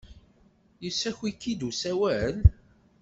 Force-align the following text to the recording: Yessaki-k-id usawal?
Yessaki-k-id 0.83 1.61
usawal? 1.69 2.35